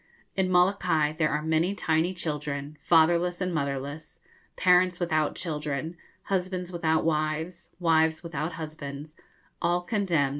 In 0.35 0.49
Molokai 0.49 1.13
there 1.13 1.29
are 1.29 1.43
many 1.43 1.75
tiny 1.75 2.15
children, 2.15 2.75
fatherless 2.81 3.39
and 3.39 3.53
motherless, 3.53 4.19
parents 4.55 4.99
without 4.99 5.35
children, 5.35 5.95
husbands 6.23 6.71
without 6.71 7.05
wives, 7.05 7.69
wives 7.79 8.23
without 8.23 8.53
husbands, 8.53 9.15
'all 9.61 9.81
condemned.' 9.81 10.29